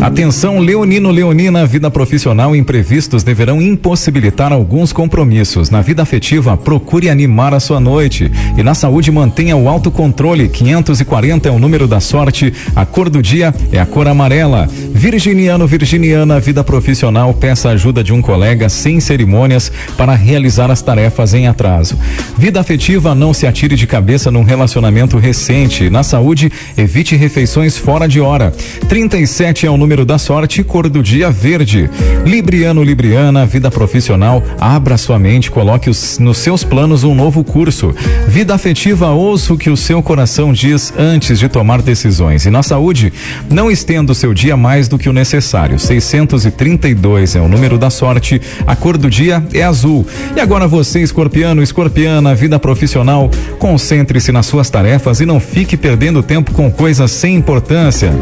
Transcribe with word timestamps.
Atenção, 0.00 0.60
Leonino 0.60 1.10
Leonina, 1.10 1.66
vida 1.66 1.90
profissional 1.90 2.56
imprevistos 2.56 3.22
deverão 3.22 3.60
impossibilitar 3.60 4.50
alguns 4.50 4.94
compromissos. 4.94 5.68
Na 5.68 5.82
vida 5.82 6.02
afetiva, 6.02 6.56
procure 6.56 7.10
animar 7.10 7.52
a 7.52 7.60
sua 7.60 7.78
noite. 7.78 8.32
E 8.56 8.62
na 8.62 8.72
saúde, 8.74 9.12
mantenha 9.12 9.54
o 9.58 9.68
autocontrole. 9.68 10.48
540 10.48 11.50
é 11.50 11.52
o 11.52 11.58
número 11.58 11.86
da 11.86 12.00
sorte. 12.00 12.50
A 12.74 12.86
cor 12.86 13.10
do 13.10 13.20
dia 13.20 13.54
é 13.70 13.78
a 13.78 13.84
cor 13.84 14.08
amarela. 14.08 14.66
Virginiano, 14.94 15.66
Virginiana, 15.66 16.40
vida 16.40 16.64
profissional, 16.64 17.34
peça 17.34 17.68
ajuda 17.68 18.02
de 18.02 18.14
um 18.14 18.22
colega 18.22 18.70
sem 18.70 19.00
cerimônias 19.00 19.70
para 19.98 20.14
realizar 20.14 20.70
as 20.70 20.80
tarefas 20.80 21.34
em 21.34 21.46
atraso. 21.46 21.98
Vida 22.38 22.58
afetiva, 22.58 23.14
não 23.14 23.34
se 23.34 23.46
atire 23.46 23.76
de 23.76 23.86
cabeça 23.86 24.30
num 24.30 24.44
relacionamento 24.44 25.18
recente. 25.18 25.90
Na 25.90 26.02
saúde, 26.02 26.50
evite 26.74 27.16
refeições 27.16 27.76
fora 27.76 28.08
de 28.08 28.18
hora. 28.18 28.50
37 28.88 29.66
é 29.66 29.70
o 29.70 29.76
número 29.76 29.89
da 30.04 30.18
sorte, 30.18 30.62
cor 30.62 30.88
do 30.88 31.02
dia 31.02 31.30
verde. 31.30 31.90
Libriano, 32.24 32.82
Libriana, 32.82 33.44
vida 33.44 33.70
profissional, 33.70 34.42
abra 34.58 34.96
sua 34.96 35.18
mente, 35.18 35.50
coloque 35.50 35.90
os, 35.90 36.18
nos 36.18 36.38
seus 36.38 36.62
planos 36.62 37.02
um 37.02 37.14
novo 37.14 37.42
curso. 37.42 37.94
Vida 38.28 38.54
afetiva, 38.54 39.10
ouça 39.10 39.52
o 39.52 39.58
que 39.58 39.68
o 39.68 39.76
seu 39.76 40.00
coração 40.02 40.52
diz 40.52 40.94
antes 40.96 41.38
de 41.38 41.48
tomar 41.48 41.82
decisões. 41.82 42.46
E 42.46 42.50
na 42.50 42.62
saúde, 42.62 43.12
não 43.50 43.70
estenda 43.70 44.12
o 44.12 44.14
seu 44.14 44.32
dia 44.32 44.56
mais 44.56 44.86
do 44.86 44.96
que 44.96 45.08
o 45.08 45.12
necessário. 45.12 45.78
632 45.78 47.34
é 47.34 47.40
o 47.40 47.48
número 47.48 47.76
da 47.76 47.90
sorte, 47.90 48.40
a 48.66 48.76
cor 48.76 48.96
do 48.96 49.10
dia 49.10 49.42
é 49.52 49.62
azul. 49.62 50.06
E 50.36 50.40
agora 50.40 50.68
você, 50.68 51.00
escorpiano, 51.00 51.62
escorpiana, 51.62 52.34
vida 52.34 52.58
profissional, 52.58 53.28
concentre-se 53.58 54.30
nas 54.30 54.46
suas 54.46 54.70
tarefas 54.70 55.20
e 55.20 55.26
não 55.26 55.40
fique 55.40 55.76
perdendo 55.76 56.22
tempo 56.22 56.52
com 56.52 56.70
coisas 56.70 57.10
sem 57.10 57.34
importância. 57.34 58.12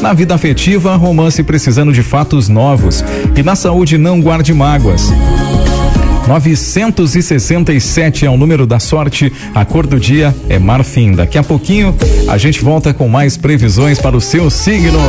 Na 0.00 0.12
vida 0.14 0.34
afetiva, 0.34 0.96
romance 0.96 1.42
precisando 1.42 1.92
de 1.92 2.02
fatos 2.02 2.48
novos. 2.48 3.04
E 3.36 3.42
na 3.42 3.54
saúde, 3.54 3.98
não 3.98 4.20
guarde 4.20 4.54
mágoas. 4.54 5.12
967 6.26 8.24
é 8.24 8.30
o 8.30 8.36
número 8.36 8.66
da 8.66 8.78
sorte, 8.78 9.32
a 9.54 9.64
cor 9.64 9.86
do 9.86 9.98
dia 9.98 10.34
é 10.48 10.58
marfim. 10.58 11.12
Daqui 11.12 11.36
a 11.36 11.42
pouquinho 11.42 11.94
a 12.28 12.38
gente 12.38 12.62
volta 12.62 12.94
com 12.94 13.08
mais 13.08 13.36
previsões 13.36 13.98
para 13.98 14.16
o 14.16 14.20
seu 14.20 14.48
signo. 14.48 15.00